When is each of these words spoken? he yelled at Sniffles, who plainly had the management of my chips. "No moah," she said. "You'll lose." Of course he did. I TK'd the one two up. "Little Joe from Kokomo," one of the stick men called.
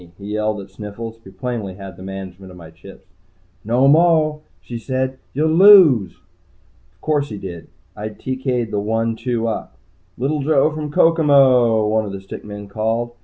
he 0.17 0.25
yelled 0.33 0.59
at 0.59 0.71
Sniffles, 0.71 1.19
who 1.23 1.31
plainly 1.31 1.75
had 1.75 1.95
the 1.95 2.01
management 2.01 2.49
of 2.51 2.57
my 2.57 2.71
chips. 2.71 3.05
"No 3.63 3.87
moah," 3.87 4.39
she 4.59 4.79
said. 4.79 5.19
"You'll 5.31 5.51
lose." 5.53 6.13
Of 6.95 7.01
course 7.01 7.29
he 7.29 7.37
did. 7.37 7.67
I 7.95 8.09
TK'd 8.09 8.71
the 8.71 8.79
one 8.79 9.15
two 9.15 9.47
up. 9.47 9.77
"Little 10.17 10.41
Joe 10.41 10.71
from 10.71 10.91
Kokomo," 10.91 11.87
one 11.87 12.03
of 12.05 12.13
the 12.13 12.19
stick 12.19 12.43
men 12.43 12.67
called. 12.67 13.11